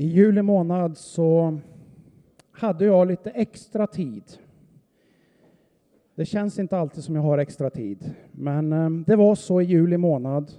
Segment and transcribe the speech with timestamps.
[0.00, 1.58] I juli månad så
[2.52, 4.22] hade jag lite extra tid.
[6.14, 9.64] Det känns inte alltid som jag har extra tid, men ehm, det var så i
[9.64, 10.52] juli månad.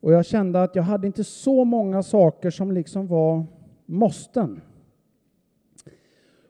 [0.00, 3.46] Och jag kände att jag hade inte så många saker som liksom var
[3.86, 4.60] måsten.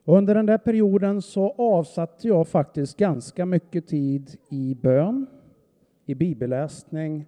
[0.04, 5.26] Och under den där perioden så avsatte jag faktiskt ganska mycket tid i bön,
[6.06, 7.26] i bibelläsning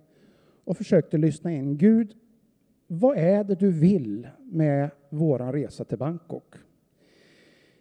[0.65, 1.77] och försökte lyssna in.
[1.77, 2.15] Gud,
[2.95, 6.55] vad är det du vill med vår resa till Bangkok?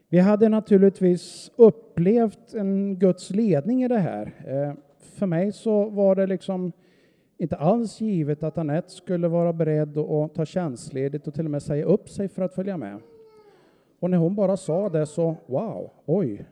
[0.09, 4.33] Vi hade naturligtvis upplevt en Guds ledning i det här.
[4.47, 6.71] Eh, för mig så var det liksom
[7.37, 11.63] inte alls givet att Anette skulle vara beredd att ta tjänstledigt och till och med
[11.63, 12.99] säga upp sig för att följa med.
[13.99, 16.45] Och när hon bara sa det så, wow, oj.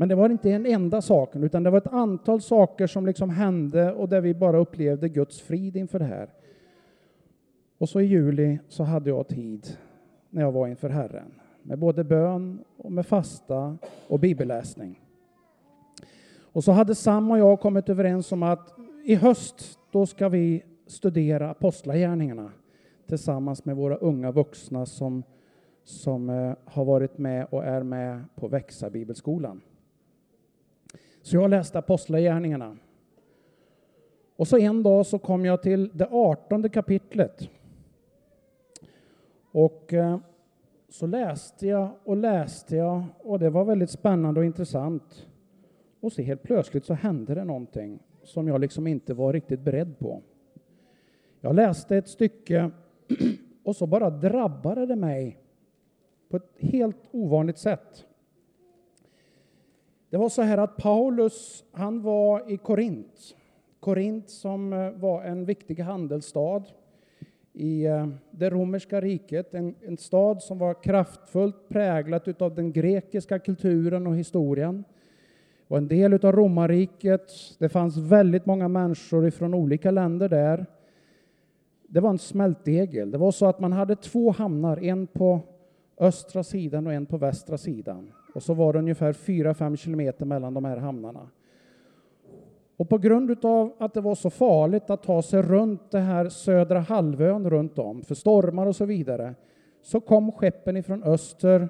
[0.00, 3.30] Men det var inte en enda sak, utan det var ett antal saker som liksom
[3.30, 6.30] hände och där vi bara upplevde Guds frid inför det här.
[7.78, 9.66] Och så i juli så hade jag tid
[10.30, 13.78] när jag var inför Herren med både bön och med fasta
[14.08, 15.00] och bibelläsning.
[16.52, 20.62] Och så hade Sam och jag kommit överens om att i höst då ska vi
[20.86, 22.52] studera apostlagärningarna
[23.06, 25.22] tillsammans med våra unga vuxna som,
[25.84, 29.60] som eh, har varit med och är med på Växa bibelskolan.
[31.22, 32.76] Så jag läste Apostlagärningarna.
[34.36, 37.50] Och så en dag så kom jag till det artonde kapitlet.
[39.52, 40.18] Och eh,
[40.88, 45.26] så läste jag och läste jag och det var väldigt spännande och intressant.
[46.00, 49.98] Och så helt plötsligt så hände det någonting som jag liksom inte var riktigt beredd
[49.98, 50.22] på.
[51.40, 52.70] Jag läste ett stycke
[53.64, 55.38] och så bara drabbade det mig
[56.28, 58.06] på ett helt ovanligt sätt.
[60.10, 63.36] Det var så här att Paulus, han var i Korint.
[63.80, 66.62] Korint som eh, var en viktig handelsstad
[67.52, 73.38] i eh, det romerska riket, en, en stad som var kraftfullt präglad av den grekiska
[73.38, 74.84] kulturen och historien.
[75.68, 77.32] var en del av romarriket.
[77.58, 80.66] Det fanns väldigt många människor från olika länder där
[81.88, 83.10] det var en smältdegel.
[83.10, 85.40] Det var så att man hade två hamnar, en på
[85.98, 88.12] östra sidan och en på västra sidan.
[88.34, 91.28] Och så var det ungefär 4-5 kilometer mellan de här hamnarna.
[92.76, 96.28] Och på grund av att det var så farligt att ta sig runt det här
[96.28, 99.34] södra halvön runt om, för stormar och så vidare,
[99.82, 101.68] så kom skeppen ifrån öster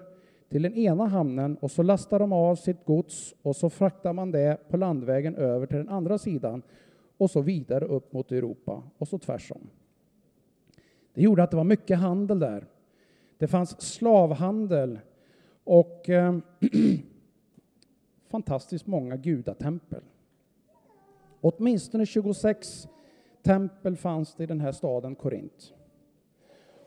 [0.49, 4.31] till den ena hamnen och så lastade de av sitt gods och så fraktade man
[4.31, 6.63] det på landvägen över till den andra sidan
[7.19, 9.71] och så vidare upp mot Europa och så tvärsom.
[11.15, 12.67] Det gjorde att det var mycket handel där.
[13.39, 14.99] Det fanns slavhandel
[15.71, 16.39] och eh,
[18.29, 20.03] fantastiskt många gudatempel.
[21.41, 22.89] Åtminstone 26
[23.43, 25.75] tempel fanns det i den här staden Korint.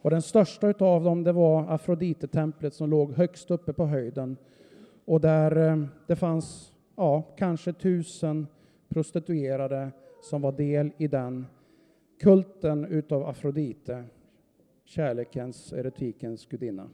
[0.02, 4.38] Och den största av dem det var Afrodite-templet som låg högst uppe på höjden
[5.06, 8.48] och där eh, det fanns ja, kanske tusen
[8.90, 9.92] prostituerade
[10.22, 11.46] som var del i den
[12.20, 14.04] kulten utav Afrodite,
[14.86, 16.90] kärlekens, erotikens gudinna.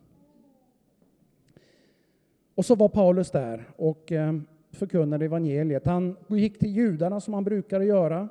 [2.60, 4.34] Och så var Paulus där och eh,
[4.72, 5.86] förkunnade evangeliet.
[5.86, 8.30] Han gick till judarna som han brukade göra.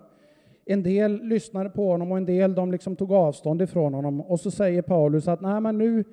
[0.64, 4.20] En del lyssnade på honom och en del de liksom tog avstånd ifrån honom.
[4.20, 6.04] Och så säger Paulus att Nej, men nu,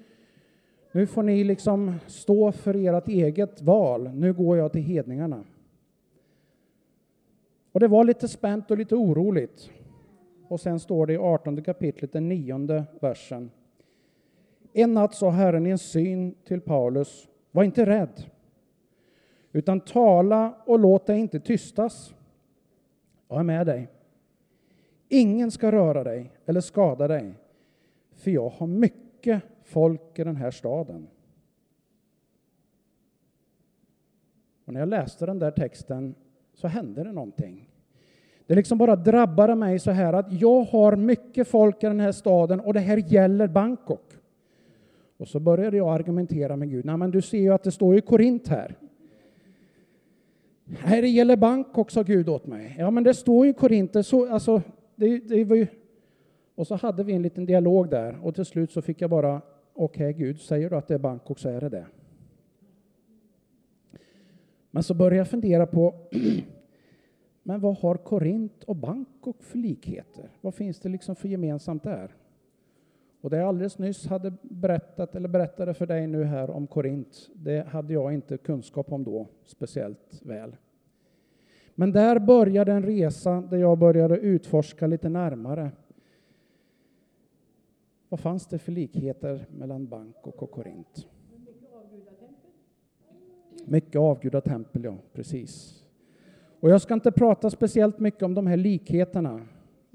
[0.91, 4.09] nu får ni liksom stå för ert eget val.
[4.13, 5.43] Nu går jag till hedningarna.
[7.71, 9.69] Och det var lite spänt och lite oroligt.
[10.47, 13.51] Och sen står det i 18 kapitlet, den nionde versen.
[14.73, 18.23] En natt sa Herren i en syn till Paulus, var inte rädd,
[19.51, 22.16] utan tala och låt dig inte tystas.
[23.27, 23.88] Jag är med dig.
[25.09, 27.33] Ingen ska röra dig eller skada dig,
[28.11, 31.07] för jag har mycket folk i den här staden.
[34.66, 36.16] Och när jag läste den där texten
[36.53, 37.69] så hände det någonting.
[38.47, 42.11] Det liksom bara drabbade mig så här att jag har mycket folk i den här
[42.11, 44.13] staden och det här gäller Bangkok.
[45.17, 46.85] Och så började jag argumentera med Gud.
[46.85, 48.76] Nej, men du ser ju att det står i Korint här.
[50.85, 52.76] Nej, det gäller Bangkok, sa Gud åt mig.
[52.79, 54.06] Ja, men det står ju i Korint.
[54.06, 54.62] Så, alltså,
[54.96, 55.67] det, det var ju...
[56.56, 59.41] Och så hade vi en liten dialog där och till slut så fick jag bara,
[59.73, 61.85] okej okay, Gud, säger du att det är Bangkok så är det det.
[64.72, 65.96] Men så började jag fundera på
[67.44, 70.29] Men vad har Korint och Bangkok för likheter?
[70.41, 72.16] Vad finns det liksom för gemensamt där?
[73.25, 77.29] Och det jag alldeles nyss hade berättat, eller berättade för dig nu här om Korint,
[77.33, 80.55] det hade jag inte kunskap om då speciellt väl.
[81.75, 85.72] Men där började en resa där jag började utforska lite närmare.
[88.09, 91.07] Vad fanns det för likheter mellan Bangkok och Korint?
[93.66, 95.83] Mycket avgudatempel, ja, precis.
[96.59, 99.41] Och jag ska inte prata speciellt mycket om de här likheterna.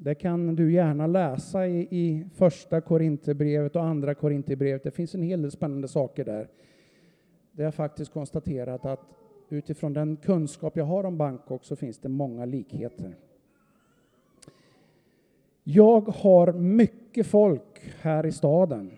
[0.03, 4.83] Det kan du gärna läsa i, i första Korinthierbrevet och andra Korinthierbrevet.
[4.83, 6.49] Det finns en hel del spännande saker där.
[7.53, 9.01] Det har faktiskt konstaterat att
[9.49, 13.17] utifrån den kunskap jag har om Bangkok så finns det många likheter.
[15.65, 18.91] Jag har mycket folk här i staden.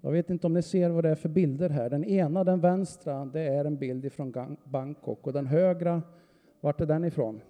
[0.00, 1.90] Jag vet inte om ni ser vad det är för bilder här.
[1.90, 6.02] Den ena, den vänstra, det är en bild ifrån Bangkok och den högra,
[6.60, 7.40] vart är den ifrån?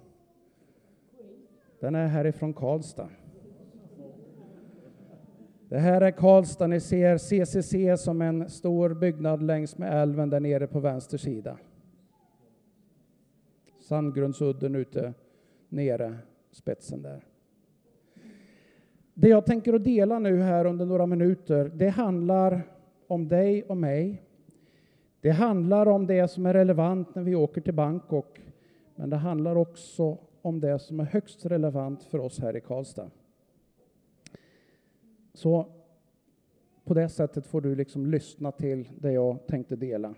[1.81, 3.09] Den är härifrån Karlstad.
[5.69, 6.67] Det här är Karlstad.
[6.67, 11.59] Ni ser CCC som en stor byggnad längs med älven där nere på vänster sida.
[13.81, 15.15] Sandgrundsudden ute
[15.69, 16.19] nere,
[16.51, 17.25] spetsen där.
[19.15, 22.63] Det jag tänker att dela nu här under några minuter, det handlar
[23.07, 24.23] om dig och mig.
[25.21, 28.41] Det handlar om det som är relevant när vi åker till Bangkok,
[28.95, 33.11] men det handlar också om det som är högst relevant för oss här i Karlstad.
[35.35, 35.67] Så
[36.85, 40.15] på det sättet får du liksom lyssna till det jag tänkte dela.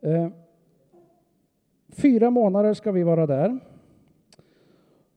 [0.00, 0.28] Eh,
[1.88, 3.58] fyra månader ska vi vara där.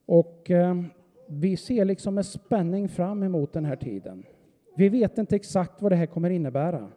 [0.05, 0.81] Och eh,
[1.27, 4.23] vi ser liksom med spänning fram emot den här tiden.
[4.75, 6.89] Vi vet inte exakt vad det här kommer innebära.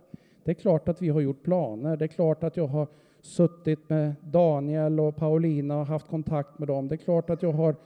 [0.45, 1.97] Det är klart att vi har gjort planer.
[1.97, 2.89] Det är klart att jag har
[3.21, 6.89] suttit med Daniel och Paulina och haft kontakt med dem.
[6.89, 7.77] Det är klart att jag har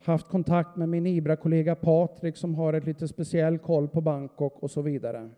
[0.00, 4.70] haft kontakt med min IBRA-kollega Patrik som har ett lite speciell koll på Bangkok och
[4.70, 5.30] så vidare.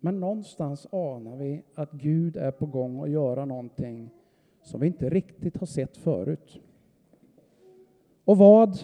[0.00, 4.10] Men någonstans anar vi att Gud är på gång att göra någonting
[4.62, 6.60] som vi inte riktigt har sett förut.
[8.24, 8.78] Och vad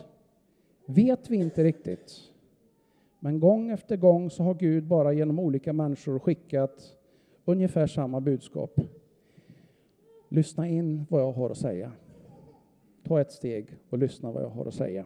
[0.87, 2.13] vet vi inte riktigt.
[3.21, 6.98] Men gång efter gång så har Gud bara genom olika människor skickat
[7.49, 8.81] ungefär samma budskap.
[10.29, 11.93] Lyssna in vad jag har att säga.
[13.03, 15.05] Ta ett steg och lyssna vad jag har att säga.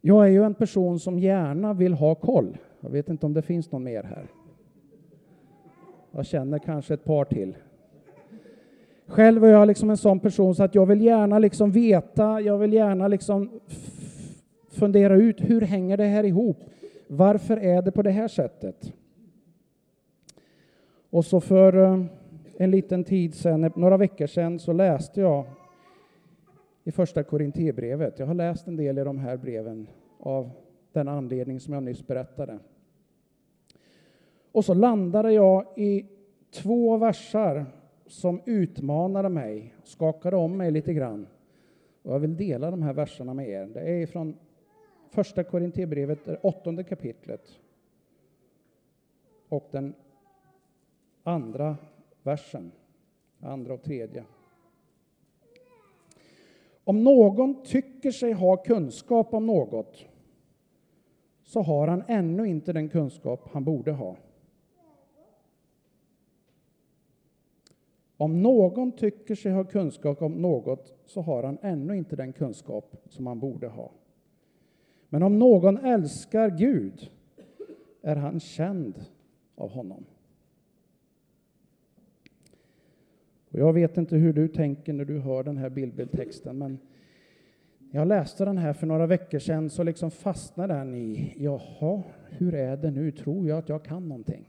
[0.00, 2.58] Jag är ju en person som gärna vill ha koll.
[2.80, 4.26] Jag vet inte om det finns någon mer här.
[6.10, 7.56] Jag känner kanske ett par till.
[9.06, 12.58] Själv är jag liksom en sån person så att jag vill gärna liksom veta, jag
[12.58, 13.60] vill gärna liksom
[14.68, 16.64] fundera ut hur hänger det här ihop?
[17.06, 18.92] Varför är det på det här sättet?
[21.10, 22.04] Och så för eh,
[22.56, 25.44] en liten tid sedan, eh, några veckor sedan, så läste jag
[26.84, 28.18] i första Korinthierbrevet.
[28.18, 29.86] Jag har läst en del i de här breven
[30.18, 30.50] av
[30.92, 32.58] den anledning som jag nyss berättade.
[34.52, 36.06] Och så landade jag i
[36.50, 37.66] två versar
[38.06, 41.26] som utmanade mig, skakade om mig lite grann.
[42.02, 43.66] Och jag vill dela de här verserna med er.
[43.66, 44.36] Det är från
[45.10, 47.58] första Korinthierbrevet, åttonde kapitlet.
[49.48, 49.94] Och den
[51.30, 51.76] andra
[52.22, 52.72] versen,
[53.40, 54.24] andra och tredje.
[56.84, 60.04] Om någon tycker sig ha kunskap om något
[61.42, 64.16] så har han ännu inte den kunskap han borde ha.
[68.16, 72.96] Om någon tycker sig ha kunskap om något så har han ännu inte den kunskap
[73.08, 73.92] som han borde ha.
[75.08, 77.10] Men om någon älskar Gud
[78.02, 79.04] är han känd
[79.54, 80.04] av honom.
[83.50, 86.78] Och jag vet inte hur du tänker när du hör den här bildbildtexten, men
[87.90, 92.54] jag läste den här för några veckor sedan så liksom fastnade den i, jaha, hur
[92.54, 93.10] är det nu?
[93.12, 94.48] Tror jag att jag kan någonting?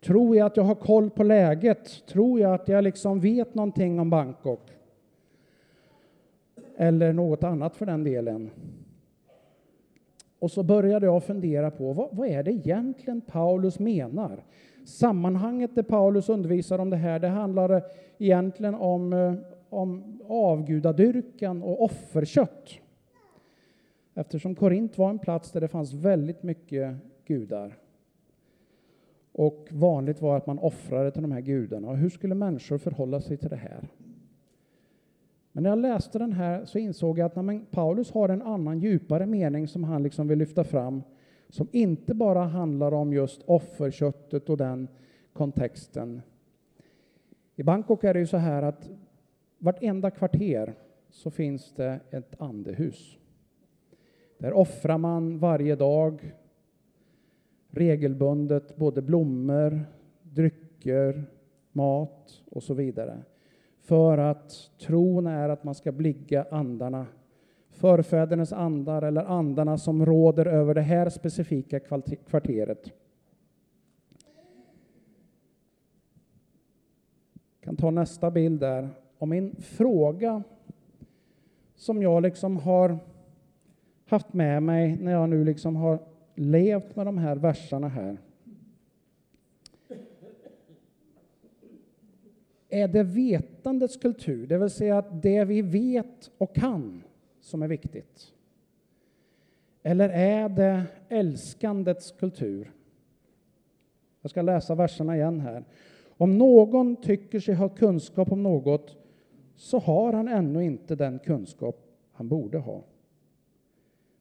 [0.00, 2.06] Tror jag att jag har koll på läget?
[2.06, 4.70] Tror jag att jag liksom vet någonting om Bangkok?
[6.76, 8.50] Eller något annat för den delen.
[10.38, 14.44] Och så började jag fundera på vad, vad är det egentligen Paulus menar?
[14.84, 17.82] Sammanhanget där Paulus undervisar om det här, det handlar
[18.18, 19.34] egentligen om, eh,
[19.68, 22.70] om avgudadyrkan och offerkött.
[24.14, 26.96] Eftersom Korint var en plats där det fanns väldigt mycket
[27.26, 27.78] gudar.
[29.32, 31.88] Och vanligt var att man offrade till de här gudarna.
[31.88, 33.88] Och hur skulle människor förhålla sig till det här?
[35.52, 38.80] Men när jag läste den här så insåg jag att när Paulus har en annan
[38.80, 41.02] djupare mening som han liksom vill lyfta fram,
[41.52, 44.88] som inte bara handlar om just offerköttet och den
[45.32, 46.22] kontexten.
[47.56, 48.90] I Bangkok är det ju så här att
[49.58, 50.74] vartenda kvarter
[51.10, 53.18] så finns det ett andehus.
[54.38, 56.34] Där offrar man varje dag
[57.70, 59.80] regelbundet både blommor,
[60.22, 61.24] drycker,
[61.72, 63.22] mat och så vidare
[63.82, 67.06] för att tron är att man ska bligga andarna,
[67.82, 71.80] förfädernas andar eller andarna som råder över det här specifika
[72.26, 72.92] kvarteret.
[77.60, 78.88] Jag kan ta nästa bild där.
[79.18, 80.42] Och min fråga
[81.74, 82.98] som jag liksom har
[84.06, 85.98] haft med mig när jag nu liksom har
[86.34, 88.18] levt med de här verserna här.
[92.68, 97.02] Är det vetandets kultur, det vill säga att det vi vet och kan,
[97.42, 98.32] som är viktigt?
[99.82, 102.72] Eller är det älskandets kultur?
[104.20, 105.64] Jag ska läsa verserna igen här.
[106.16, 108.96] Om någon tycker sig ha kunskap om något
[109.56, 112.82] så har han ännu inte den kunskap han borde ha.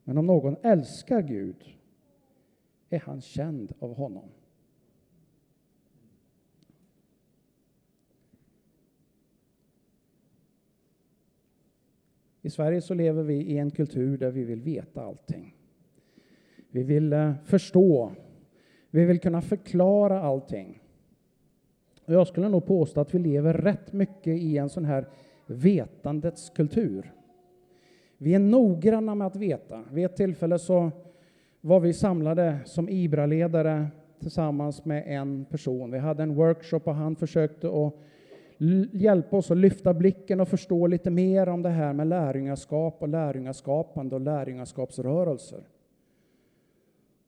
[0.04, 1.64] Men om någon älskar Gud
[2.90, 4.30] är han känd av honom.
[12.42, 15.56] I Sverige så lever vi i en kultur där vi vill veta allting.
[16.70, 18.12] Vi vill eh, förstå.
[18.90, 20.82] Vi vill kunna förklara allting.
[22.06, 25.08] Och jag skulle nog påstå att vi lever rätt mycket i en sån här
[25.46, 27.14] vetandets kultur.
[28.18, 29.84] Vi är noggranna med att veta.
[29.92, 30.92] Vid ett tillfälle så
[31.62, 33.88] var vi samlade som IBRA-ledare
[34.20, 35.92] tillsammans med en person.
[35.92, 37.94] Vi hade en workshop och han försökte att
[38.92, 43.08] hjälpa oss att lyfta blicken och förstå lite mer om det här med lärjungaskap och
[43.08, 45.64] lärjungaskapande och lärjungaskapsrörelser.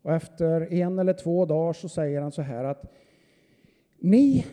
[0.01, 2.93] Och efter en eller två dagar så säger han så här att
[3.99, 4.45] ni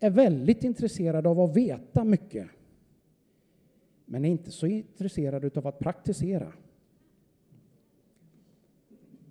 [0.00, 2.48] är väldigt intresserade av att veta mycket,
[4.04, 6.52] men är inte så intresserade av att praktisera.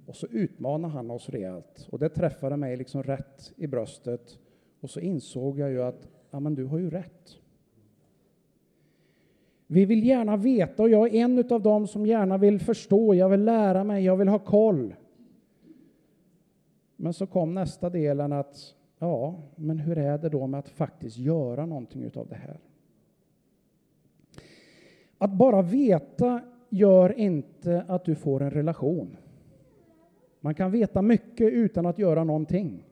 [0.05, 4.39] Och så utmanar han oss rejält och det träffade mig liksom rätt i bröstet.
[4.85, 7.37] Och så insåg jag ju att ja, men du har ju rätt.
[9.67, 13.29] Vi vill gärna veta och jag är en av dem som gärna vill förstå, jag
[13.29, 14.95] vill lära mig, jag vill ha koll.
[16.95, 21.17] Men så kom nästa delen att Ja, men hur är det då med att faktiskt
[21.17, 22.59] göra någonting av det här?
[25.17, 29.17] Att bara veta gör inte att du får en relation.
[30.39, 32.84] Man kan veta mycket utan att göra någonting.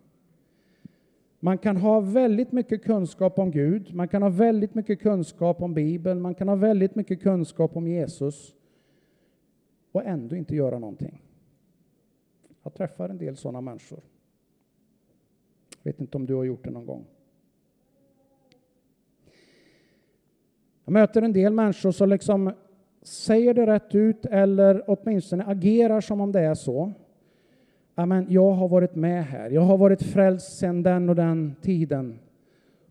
[1.43, 5.73] Man kan ha väldigt mycket kunskap om Gud, man kan ha väldigt mycket kunskap om
[5.73, 8.55] Bibeln, man kan ha väldigt mycket kunskap om Jesus
[9.91, 11.21] och ändå inte göra någonting.
[12.63, 14.00] Jag träffar en del sådana människor.
[15.69, 17.05] Jag Vet inte om du har gjort det någon gång.
[20.85, 22.53] Jag möter en del människor som liksom
[23.01, 26.93] säger det rätt ut eller åtminstone agerar som om det är så.
[27.95, 32.19] Amen, jag har varit med här, jag har varit frälst sedan den och den tiden.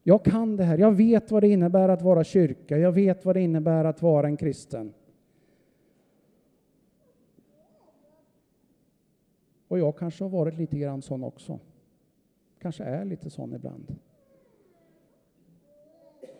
[0.02, 3.36] Jag kan det här, jag vet vad det innebär att vara kyrka, jag vet vad
[3.36, 4.94] det innebär att vara en kristen.
[9.68, 11.58] Och jag kanske har varit lite grann sån också
[12.62, 13.96] kanske är lite sån ibland.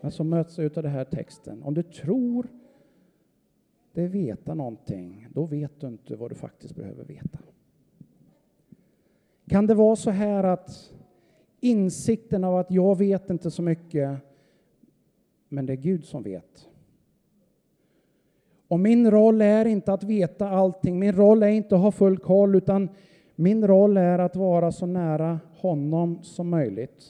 [0.00, 1.62] Men så möts jag av den här texten.
[1.62, 2.49] Om du tror
[3.92, 7.38] dig veta någonting, då vet du inte vad du faktiskt behöver veta.
[9.49, 10.93] Kan det vara så här att
[11.61, 14.19] insikten av att jag vet inte så mycket,
[15.49, 16.69] men det är Gud som vet.
[18.69, 22.19] Och min roll är inte att veta allting, min roll är inte att ha full
[22.19, 22.89] koll, utan
[23.37, 27.05] min roll är att vara så nära honom som möjligt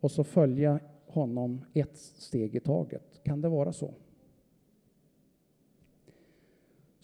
[0.00, 3.20] och så följa honom ett steg i taget.
[3.22, 3.94] Kan det vara så?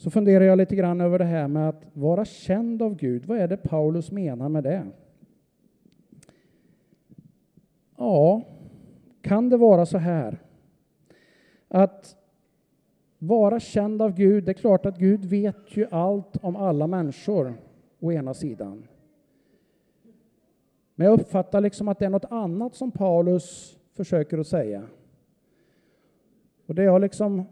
[0.00, 3.24] Så funderar jag lite grann över det här med att vara känd av Gud.
[3.24, 4.86] Vad är det Paulus menar med det?
[7.96, 8.42] Ja,
[9.22, 10.38] kan det vara så här
[11.68, 12.16] att
[13.18, 17.54] vara känd av Gud, det är klart att Gud vet ju allt om alla människor
[17.98, 18.86] å ena sidan.
[20.94, 24.82] Men jag uppfattar liksom att det är något annat som Paulus försöker att säga.
[26.66, 27.44] Och det jag liksom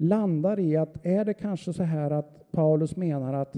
[0.00, 3.56] landar i att är det kanske så här att Paulus menar att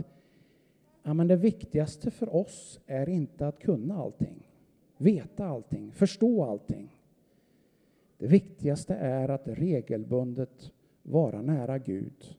[1.03, 4.49] ja, men det viktigaste för oss är inte att kunna allting,
[4.97, 6.97] veta allting, förstå allting.
[8.19, 10.73] Det viktigaste är att regelbundet
[11.03, 12.37] vara nära Gud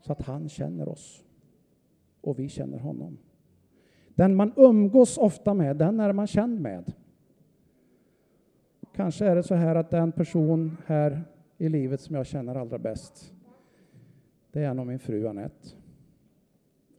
[0.00, 1.24] så att han känner oss
[2.20, 3.18] och vi känner honom.
[4.14, 6.92] Den man umgås ofta med, den är man känd med.
[8.94, 11.24] Kanske är det så här att den person här
[11.60, 13.32] i livet som jag känner allra bäst,
[14.52, 15.68] det är nog min fru Anette.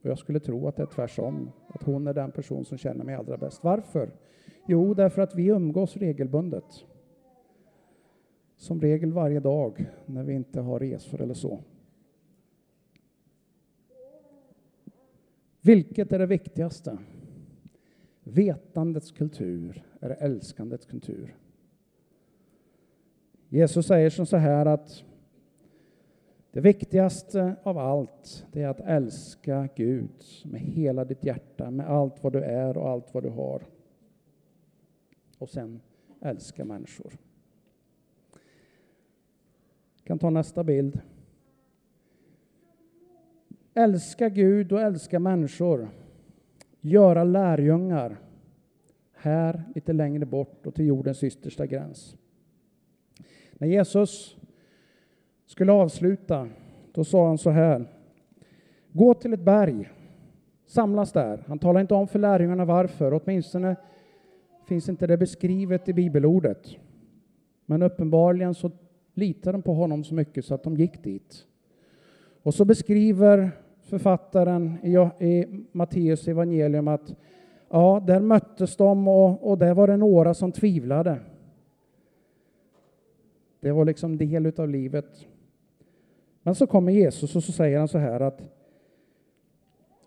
[0.02, 3.06] Och jag skulle tro att det är tvärsom, att hon är den person som känner
[3.06, 3.64] mig allra bäst.
[3.64, 4.12] Varför?
[4.68, 6.86] Jo, därför att vi umgås regelbundet.
[8.58, 11.64] Som regel varje dag när vi inte har resor eller så.
[15.62, 16.98] Vilket är det viktigaste?
[18.24, 21.36] Vetandets kultur eller älskandets kultur?
[23.54, 25.04] Jesus säger som så här att
[26.52, 32.24] det viktigaste av allt det är att älska Gud med hela ditt hjärta, med allt
[32.24, 33.62] vad du är och allt vad du har.
[35.38, 35.82] Och sen
[36.22, 37.18] älska människor.
[39.96, 41.00] Jag kan ta nästa bild.
[43.74, 45.90] Älska Gud och älska människor.
[46.82, 48.18] Göra lärjungar
[49.14, 52.18] här lite längre bort och till jordens yttersta gräns.
[53.62, 54.38] När Jesus
[55.46, 56.48] skulle avsluta,
[56.92, 57.86] då sa han så här.
[58.92, 59.90] Gå till ett berg,
[60.66, 61.44] samlas där.
[61.48, 63.76] Han talar inte om för lärjungarna varför, åtminstone
[64.68, 66.76] finns inte det beskrivet i bibelordet.
[67.66, 68.72] Men uppenbarligen så
[69.14, 71.46] litade de på honom så mycket så att de gick dit.
[72.44, 73.52] Och så beskriver
[73.82, 74.78] författaren
[75.20, 77.16] i Matteus evangelium att
[77.70, 81.20] ja, där möttes de och, och där var det några som tvivlade.
[83.62, 85.26] Det var liksom del av livet.
[86.44, 88.42] Men så kommer Jesus och så säger han så här att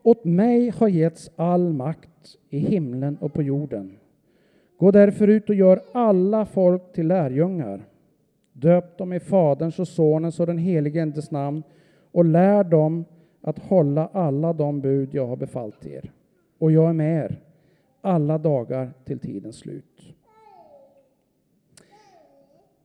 [0.03, 3.99] åt mig har getts all makt i himlen och på jorden.
[4.77, 7.85] Gå därför ut och gör alla folk till lärjungar.
[8.53, 11.63] Döp dem i Faderns och Sonens och den helige Andes namn
[12.13, 13.05] och lär dem
[13.41, 16.13] att hålla alla de bud jag har befallt er.
[16.59, 17.41] Och jag är med er
[18.01, 20.15] alla dagar till tidens slut.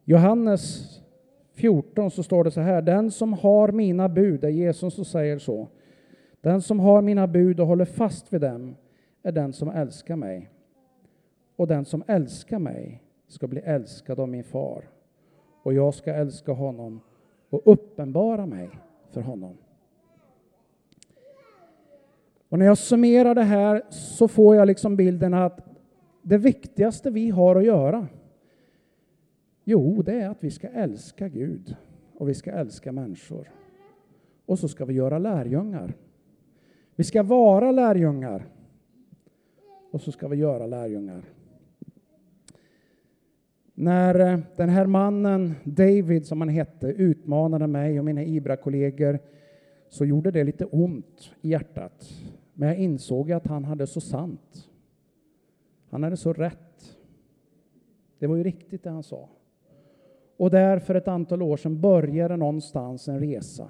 [0.09, 0.95] Johannes
[1.53, 2.81] 14 så står det så här.
[2.81, 5.67] Den som har mina bud, det är Jesus som säger så.
[6.41, 8.75] Den som har mina bud och håller fast vid dem
[9.23, 10.49] är den som älskar mig.
[11.55, 14.89] Och den som älskar mig ska bli älskad av min far.
[15.63, 17.01] Och jag ska älska honom
[17.49, 18.69] och uppenbara mig
[19.11, 19.57] för honom.
[22.49, 25.59] Och när jag summerar det här så får jag liksom bilden att
[26.21, 28.07] det viktigaste vi har att göra
[29.71, 31.75] Jo, det är att vi ska älska Gud
[32.13, 33.51] och vi ska älska människor.
[34.45, 35.93] Och så ska vi göra lärjungar.
[36.95, 38.45] Vi ska vara lärjungar.
[39.91, 41.23] Och så ska vi göra lärjungar.
[43.73, 49.19] När eh, den här mannen, David som han hette, utmanade mig och mina Ibra-kollegor
[49.89, 52.09] så gjorde det lite ont i hjärtat.
[52.53, 54.69] Men jag insåg att han hade så sant.
[55.89, 56.97] Han hade så rätt.
[58.19, 59.29] Det var ju riktigt det han sa.
[60.39, 63.67] Och där för ett antal år sedan började någonstans en resa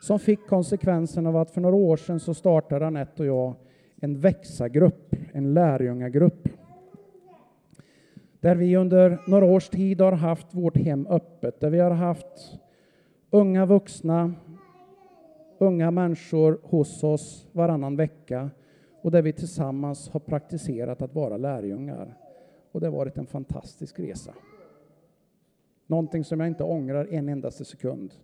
[0.00, 3.54] som fick konsekvensen av att för några år sedan så startade Anette och jag
[3.96, 6.48] en växa-grupp, en lärjungagrupp.
[8.40, 12.58] Där vi under några års tid har haft vårt hem öppet, där vi har haft
[13.30, 14.32] unga vuxna,
[15.58, 18.50] unga människor hos oss varannan vecka
[19.02, 22.14] och där vi tillsammans har praktiserat att vara lärjungar.
[22.72, 24.34] Och det har varit en fantastisk resa.
[25.86, 28.14] Någonting som jag inte ångrar en endaste sekund.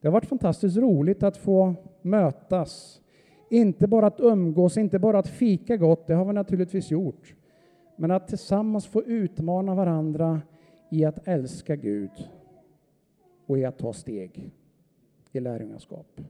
[0.00, 3.00] Det har varit fantastiskt roligt att få mötas.
[3.50, 7.34] Inte bara att umgås, inte bara att fika gott, det har vi naturligtvis gjort.
[7.96, 10.40] Men att tillsammans få utmana varandra
[10.90, 12.10] i att älska Gud
[13.46, 14.50] och i att ta steg
[15.32, 16.20] i lärjungaskap.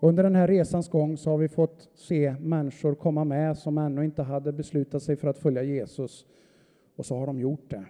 [0.00, 4.04] Under den här resans gång så har vi fått se människor komma med som ännu
[4.04, 6.26] inte hade beslutat sig för att följa Jesus
[6.96, 7.84] och så har de gjort det.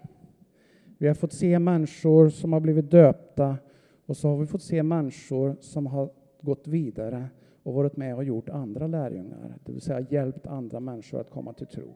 [1.00, 3.58] Vi har fått se människor som har blivit döpta
[4.06, 6.10] och så har vi fått se människor som har
[6.40, 7.28] gått vidare
[7.62, 11.52] och varit med och gjort andra lärjungar, det vill säga hjälpt andra människor att komma
[11.52, 11.94] till tro.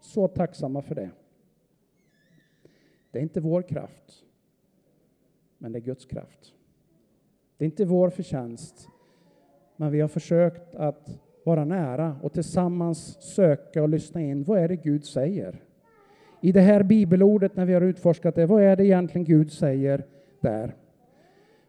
[0.00, 1.10] Så tacksamma för det.
[3.10, 4.24] Det är inte vår kraft,
[5.58, 6.54] men det är Guds kraft.
[7.56, 8.88] Det är inte vår förtjänst,
[9.76, 14.44] men vi har försökt att vara nära och tillsammans söka och lyssna in.
[14.44, 15.62] Vad är det Gud säger?
[16.44, 20.04] I det här bibelordet när vi har utforskat det, vad är det egentligen Gud säger
[20.40, 20.76] där?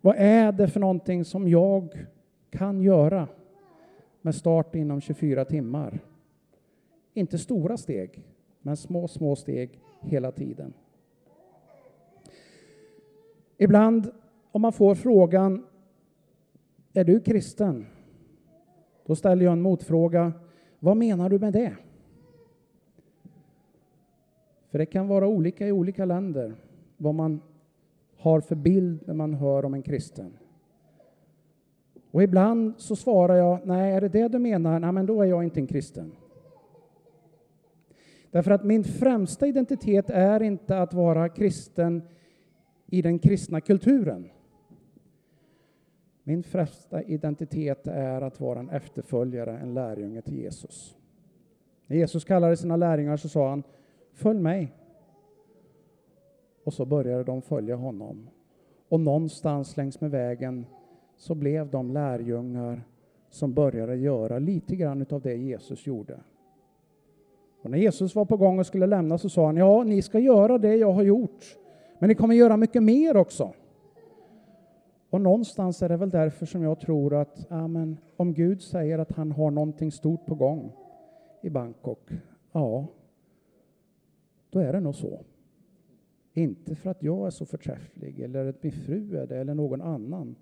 [0.01, 2.05] Vad är det för någonting som jag
[2.49, 3.27] kan göra
[4.21, 5.99] med start inom 24 timmar?
[7.13, 8.23] Inte stora steg,
[8.61, 10.73] men små, små steg hela tiden.
[13.57, 14.11] Ibland
[14.51, 15.65] om man får frågan
[16.93, 17.85] Är du kristen?
[19.05, 20.33] Då ställer jag en motfråga.
[20.79, 21.75] Vad menar du med det?
[24.73, 26.55] För det kan vara olika i olika länder
[26.97, 27.41] vad man
[28.17, 30.33] har för bild när man hör om en kristen.
[32.11, 34.79] Och ibland så svarar jag, nej, är det det du menar?
[34.79, 36.11] Nej, men då är jag inte en kristen.
[38.31, 42.01] Därför att min främsta identitet är inte att vara kristen
[42.85, 44.29] i den kristna kulturen.
[46.23, 50.97] Min främsta identitet är att vara en efterföljare, en lärjunge till Jesus.
[51.87, 53.63] När Jesus kallade sina lärjungar så sa han
[54.13, 54.73] Följ mig.
[56.63, 58.29] Och så började de följa honom.
[58.89, 60.65] Och någonstans längs med vägen
[61.17, 62.83] så blev de lärjungar
[63.29, 66.19] som började göra lite grann av det Jesus gjorde.
[67.61, 70.19] Och när Jesus var på gång och skulle lämna så sa han, ja, ni ska
[70.19, 71.57] göra det jag har gjort,
[71.99, 73.53] men ni kommer göra mycket mer också.
[75.09, 79.11] Och någonstans är det väl därför som jag tror att amen, om Gud säger att
[79.11, 80.71] han har någonting stort på gång
[81.41, 82.09] i Bangkok,
[82.51, 82.85] ja,
[84.53, 85.25] då är det nog så.
[86.33, 89.81] Inte för att jag är så förträfflig eller att min fru är det eller någon
[89.81, 90.35] annan,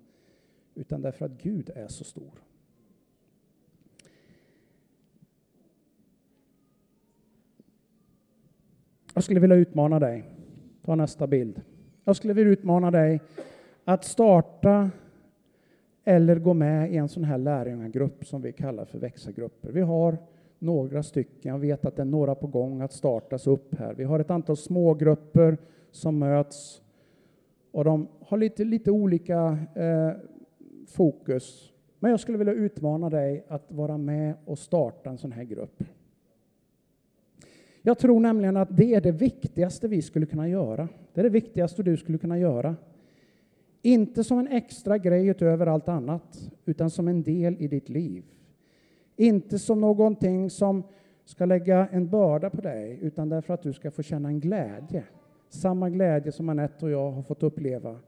[0.74, 2.42] utan därför att Gud är så stor.
[9.14, 10.24] Jag skulle vilja utmana dig.
[10.82, 11.62] Ta nästa bild.
[12.04, 13.20] Jag skulle vilja utmana dig
[13.84, 14.90] att starta
[16.04, 19.70] eller gå med i en sån här lärjungagrupp som vi kallar för växargrupper.
[19.70, 20.18] Vi har
[20.62, 23.94] några stycken, jag vet att det är några på gång att startas upp här.
[23.94, 25.58] Vi har ett antal smågrupper
[25.90, 26.82] som möts
[27.70, 30.10] och de har lite, lite olika eh,
[30.86, 31.72] fokus.
[31.98, 35.84] Men jag skulle vilja utmana dig att vara med och starta en sån här grupp.
[37.82, 40.88] Jag tror nämligen att det är det viktigaste vi skulle kunna göra.
[41.14, 42.76] Det är det viktigaste du skulle kunna göra.
[43.82, 48.24] Inte som en extra grej utöver allt annat, utan som en del i ditt liv.
[49.16, 50.82] Inte som någonting som
[51.24, 55.04] ska lägga en börda på dig, utan därför att du ska få känna en glädje.
[55.48, 57.98] Samma glädje som Anette och jag har fått uppleva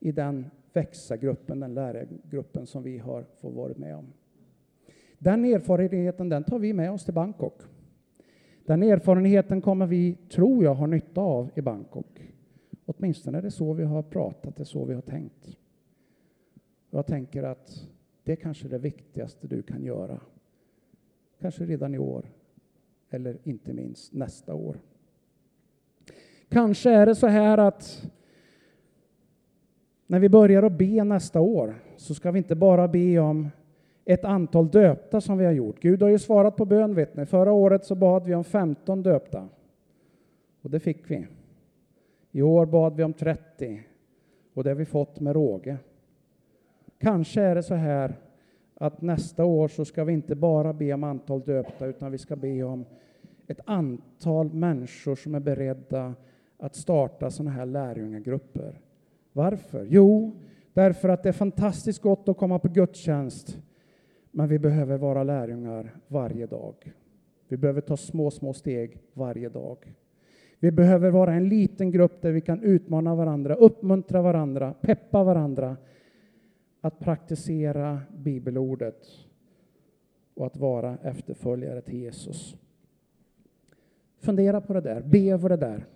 [0.00, 4.12] i den växa-gruppen, den lärargruppen som vi har fått vara med om.
[5.18, 7.62] Den erfarenheten den tar vi med oss till Bangkok.
[8.64, 12.32] Den erfarenheten kommer vi, tror jag, ha nytta av i Bangkok.
[12.86, 15.56] Åtminstone är det så vi har pratat, det är så vi har tänkt.
[16.90, 17.88] Jag tänker att
[18.24, 20.20] det är kanske är det viktigaste du kan göra.
[21.40, 22.24] Kanske redan i år,
[23.10, 24.76] eller inte minst nästa år.
[26.48, 28.10] Kanske är det så här att
[30.06, 33.48] när vi börjar att be nästa år så ska vi inte bara be om
[34.04, 35.80] ett antal döpta som vi har gjort.
[35.80, 37.26] Gud har ju svarat på bön, vet ni.
[37.26, 39.48] Förra året så bad vi om 15 döpta.
[40.62, 41.26] Och det fick vi.
[42.30, 43.82] I år bad vi om 30.
[44.54, 45.76] Och det har vi fått med råge.
[46.98, 48.16] Kanske är det så här
[48.82, 52.36] att nästa år så ska vi inte bara be om antal döpta, utan vi ska
[52.36, 52.84] be om
[53.46, 56.14] ett antal människor som är beredda
[56.58, 58.80] att starta sådana här lärjungagrupper.
[59.32, 59.86] Varför?
[59.90, 60.36] Jo,
[60.72, 63.58] därför att det är fantastiskt gott att komma på gudstjänst
[64.30, 66.92] men vi behöver vara lärjungar varje dag.
[67.48, 69.94] Vi behöver ta små, små steg varje dag.
[70.58, 75.76] Vi behöver vara en liten grupp där vi kan utmana varandra, uppmuntra varandra, peppa varandra
[76.80, 79.06] att praktisera bibelordet
[80.34, 82.56] och att vara efterföljare till Jesus.
[84.18, 85.86] Fundera på det där, be över det där.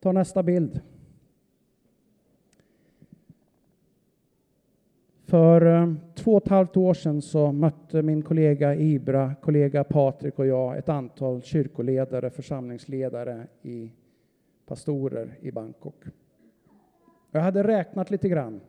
[0.00, 0.80] Ta nästa bild.
[5.24, 10.38] För eh, två och ett halvt år sedan så mötte min kollega Ibra, kollega Patrik
[10.38, 13.92] och jag ett antal kyrkoledare, församlingsledare i
[14.66, 16.04] pastorer i Bangkok.
[17.30, 18.60] Jag hade räknat lite grann.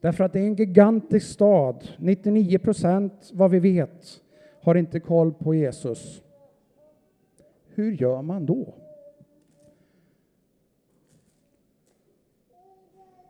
[0.00, 1.88] Därför att det är en gigantisk stad.
[1.98, 4.22] 99 procent, vad vi vet,
[4.62, 6.22] har inte koll på Jesus.
[7.74, 8.74] Hur gör man då?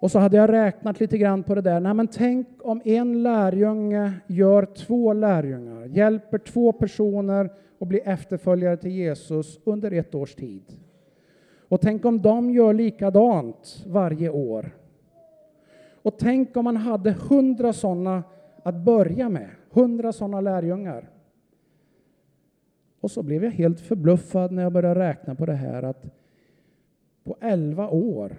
[0.00, 1.81] Och så hade jag räknat lite grann på det där.
[1.81, 8.76] Nej, men tänk om en lärjunge gör två lärjungar, hjälper två personer och blir efterföljare
[8.76, 10.62] till Jesus under ett års tid.
[11.68, 14.70] Och tänk om de gör likadant varje år.
[16.09, 18.25] Och tänk om man hade hundra sådana
[18.62, 21.11] att börja med, hundra sådana lärjungar.
[23.01, 26.07] Och så blev jag helt förbluffad när jag började räkna på det här att
[27.25, 28.37] på elva år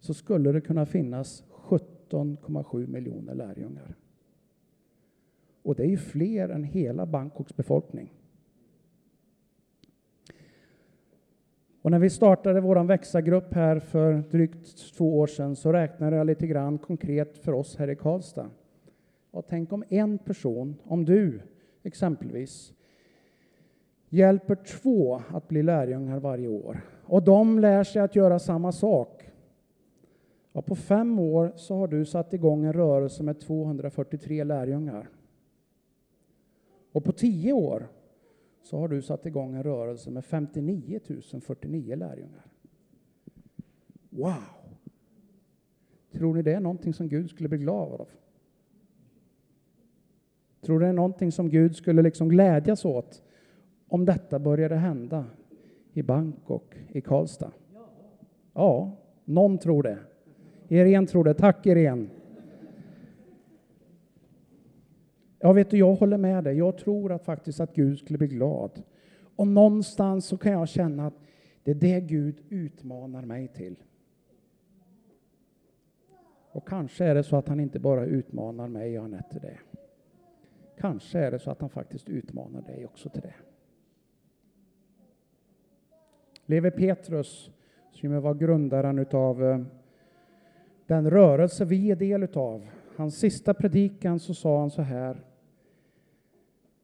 [0.00, 3.94] så skulle det kunna finnas 17,7 miljoner lärjungar.
[5.62, 8.12] Och det är ju fler än hela Bangkoks befolkning.
[11.84, 16.26] Och när vi startade vår växargrupp här för drygt två år sedan så räknade jag
[16.26, 18.50] lite grann konkret för oss här i Karlstad.
[19.30, 21.40] Och tänk om en person, om du
[21.82, 22.72] exempelvis,
[24.08, 29.24] hjälper två att bli lärjungar varje år och de lär sig att göra samma sak
[30.52, 35.08] Ja, på fem år så har du satt igång en rörelse med 243 lärjungar.
[36.92, 37.88] Och på tio år
[38.64, 41.00] så har du satt igång en rörelse med 59
[41.40, 42.46] 049 lärjungar.
[44.10, 44.32] Wow!
[46.12, 48.08] Tror ni det är någonting som Gud skulle bli glad av?
[50.60, 53.22] Tror du det är någonting som Gud skulle liksom glädjas åt
[53.88, 55.24] om detta började hända
[55.92, 57.52] i Bangkok, i Karlstad?
[58.52, 59.98] Ja, någon tror det.
[60.68, 61.34] Irene tror det.
[61.34, 62.06] Tack Irene.
[65.44, 66.58] Ja, vet du, jag håller med dig.
[66.58, 68.82] Jag tror att faktiskt att Gud skulle bli glad.
[69.36, 71.14] Och någonstans så kan jag känna att
[71.62, 73.76] det är det Gud utmanar mig till.
[76.50, 79.58] Och kanske är det så att han inte bara utmanar mig och Anette till det.
[80.78, 83.34] Kanske är det så att han faktiskt utmanar dig också till det.
[86.46, 87.50] Levi Petrus,
[87.92, 89.60] som var grundaren utav eh,
[90.86, 92.66] den rörelse vi är del utav.
[92.96, 95.24] Hans sista predikan så sa han så här.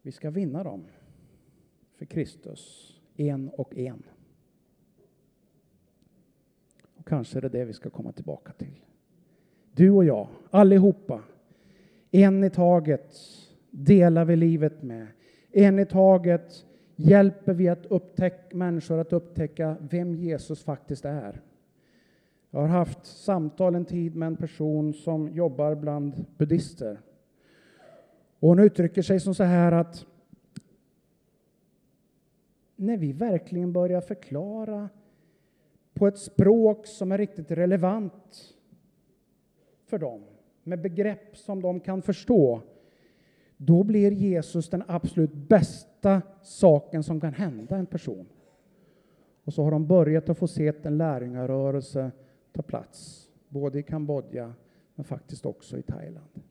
[0.02, 0.84] Vi ska vinna dem
[1.94, 4.02] för Kristus, en och en.
[6.96, 8.84] Och kanske är det det vi ska komma tillbaka till.
[9.72, 11.22] Du och jag, allihopa,
[12.10, 13.16] en i taget
[13.70, 15.06] delar vi livet med.
[15.50, 21.40] En i taget hjälper vi att upptäcka, människor att upptäcka vem Jesus faktiskt är.
[22.50, 27.00] Jag har haft samtal en tid med en person som jobbar bland buddister.
[28.40, 30.07] Och hon uttrycker sig som så här att
[32.76, 34.88] när vi verkligen börjar förklara
[35.94, 38.55] på ett språk som är riktigt relevant
[39.87, 40.22] för dem,
[40.62, 42.62] med begrepp som de kan förstå,
[43.57, 48.26] då blir Jesus den absolut bästa saken som kan hända en person.
[49.44, 52.11] Och så har de börjat att få se en lärjungarörelse
[52.53, 54.55] ta plats, både i Kambodja
[54.94, 56.42] men faktiskt också i Thailand.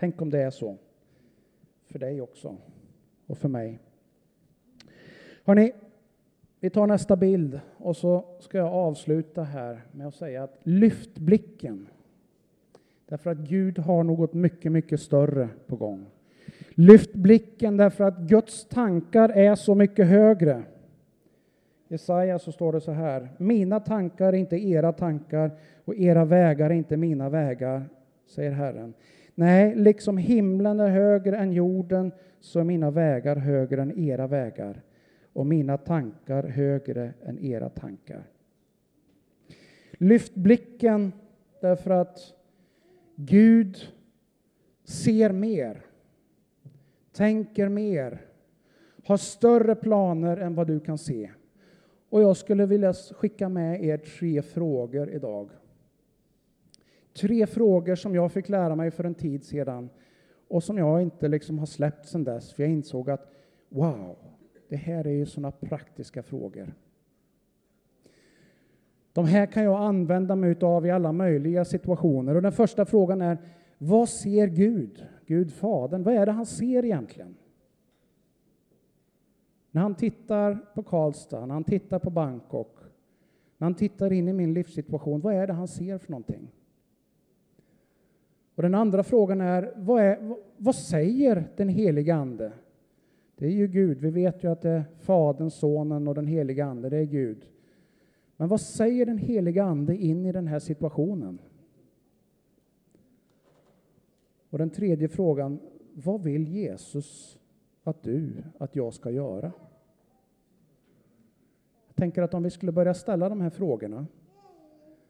[0.00, 0.76] Tänk om det är så
[1.86, 2.56] för dig också
[3.26, 3.78] och för mig.
[5.44, 5.72] Hörrni,
[6.60, 11.18] vi tar nästa bild och så ska jag avsluta här med att säga att lyft
[11.18, 11.88] blicken.
[13.06, 16.06] Därför att Gud har något mycket, mycket större på gång.
[16.70, 20.62] Lyft blicken därför att Guds tankar är så mycket högre.
[21.88, 23.28] I Jesaja så står det så här.
[23.38, 25.50] Mina tankar är inte era tankar
[25.84, 27.88] och era vägar är inte mina vägar,
[28.26, 28.94] säger Herren.
[29.34, 34.82] Nej, liksom himlen är högre än jorden så är mina vägar högre än era vägar
[35.32, 38.24] och mina tankar högre än era tankar.
[39.92, 41.12] Lyft blicken
[41.60, 42.34] därför att
[43.16, 43.76] Gud
[44.84, 45.84] ser mer,
[47.12, 48.20] tänker mer,
[49.04, 51.30] har större planer än vad du kan se.
[52.08, 55.50] Och jag skulle vilja skicka med er tre frågor idag.
[57.12, 59.90] Tre frågor som jag fick lära mig för en tid sedan
[60.48, 63.32] och som jag inte liksom har släppt sedan dess, för jag insåg att
[63.68, 64.16] wow,
[64.68, 66.74] det här är ju sådana praktiska frågor.
[69.12, 72.34] De här kan jag använda mig av i alla möjliga situationer.
[72.34, 73.38] Och den första frågan är,
[73.78, 76.02] vad ser Gud, Gud Fadern?
[76.02, 77.36] Vad är det han ser egentligen?
[79.70, 82.78] När han tittar på Karlstad, när han tittar på Bangkok,
[83.58, 86.48] när han tittar in i min livssituation, vad är det han ser för någonting?
[88.60, 92.52] Och den andra frågan är, vad, är, vad säger den heliga Ande?
[93.36, 93.98] Det är ju Gud.
[93.98, 97.48] Vi vet ju att det är Fadern, Sonen och den heliga Ande, det är Gud.
[98.36, 101.40] Men vad säger den heliga Ande in i den här situationen?
[104.50, 105.60] Och den tredje frågan,
[105.94, 107.38] vad vill Jesus
[107.82, 109.52] att du, att jag ska göra?
[111.86, 114.06] Jag tänker att om vi skulle börja ställa de här frågorna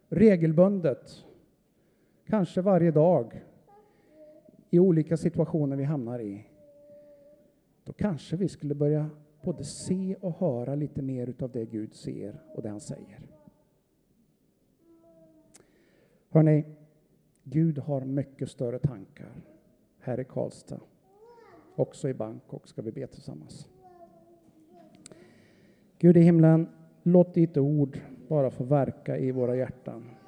[0.08, 1.24] regelbundet,
[2.30, 3.44] kanske varje dag,
[4.70, 6.46] i olika situationer vi hamnar i,
[7.84, 9.10] då kanske vi skulle börja
[9.42, 13.20] både se och höra lite mer av det Gud ser och det han säger.
[16.28, 16.64] Hörni,
[17.44, 19.32] Gud har mycket större tankar
[19.98, 20.80] här i Karlstad.
[21.76, 23.68] Också i Bangkok ska vi be tillsammans.
[25.98, 26.68] Gud i himlen,
[27.02, 30.19] låt ditt ord bara få verka i våra hjärtan.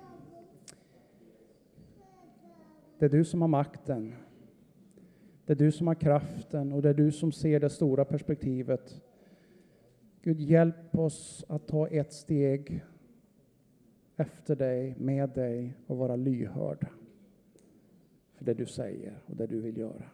[3.02, 4.14] Det är du som har makten.
[5.46, 9.02] Det är du som har kraften och det är du som ser det stora perspektivet.
[10.22, 12.84] Gud, hjälp oss att ta ett steg
[14.16, 16.88] efter dig, med dig och vara lyhörda
[18.34, 20.04] för det du säger och det du vill göra.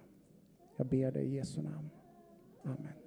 [0.77, 1.91] Jag ber dig i Jesu namn.
[2.63, 2.98] Amen.